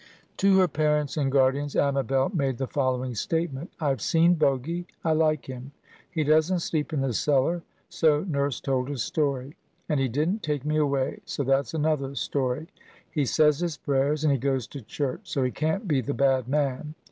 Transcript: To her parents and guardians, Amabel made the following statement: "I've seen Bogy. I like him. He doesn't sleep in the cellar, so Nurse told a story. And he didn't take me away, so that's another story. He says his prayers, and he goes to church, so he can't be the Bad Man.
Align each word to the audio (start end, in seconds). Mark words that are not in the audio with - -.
To 0.37 0.57
her 0.57 0.67
parents 0.67 1.15
and 1.15 1.31
guardians, 1.31 1.75
Amabel 1.75 2.29
made 2.33 2.57
the 2.57 2.65
following 2.65 3.13
statement: 3.13 3.69
"I've 3.79 4.01
seen 4.01 4.33
Bogy. 4.35 4.85
I 5.03 5.11
like 5.11 5.45
him. 5.45 5.73
He 6.09 6.23
doesn't 6.23 6.61
sleep 6.61 6.91
in 6.91 7.01
the 7.01 7.13
cellar, 7.13 7.61
so 7.87 8.21
Nurse 8.23 8.59
told 8.59 8.89
a 8.89 8.97
story. 8.97 9.55
And 9.87 9.99
he 9.99 10.07
didn't 10.07 10.41
take 10.41 10.65
me 10.65 10.77
away, 10.77 11.19
so 11.25 11.43
that's 11.43 11.75
another 11.75 12.15
story. 12.15 12.67
He 13.11 13.25
says 13.25 13.59
his 13.59 13.77
prayers, 13.77 14.23
and 14.23 14.31
he 14.33 14.39
goes 14.39 14.65
to 14.69 14.81
church, 14.81 15.21
so 15.29 15.43
he 15.43 15.51
can't 15.51 15.87
be 15.87 16.01
the 16.01 16.15
Bad 16.15 16.47
Man. 16.47 16.95